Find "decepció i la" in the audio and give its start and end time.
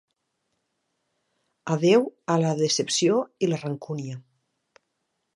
2.61-3.59